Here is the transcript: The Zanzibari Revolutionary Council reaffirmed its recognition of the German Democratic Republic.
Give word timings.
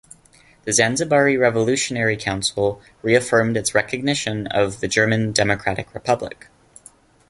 The 0.63 0.73
Zanzibari 0.73 1.37
Revolutionary 1.37 2.17
Council 2.17 2.81
reaffirmed 3.03 3.55
its 3.55 3.75
recognition 3.75 4.47
of 4.47 4.79
the 4.79 4.87
German 4.87 5.31
Democratic 5.31 5.93
Republic. 5.93 6.47